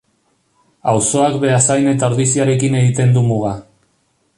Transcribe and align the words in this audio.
Auzoak 0.93 1.37
Beasain 1.45 1.91
eta 1.93 2.11
Ordiziarekin 2.13 2.83
egiten 2.83 3.19
du 3.19 3.29
muga. 3.33 3.55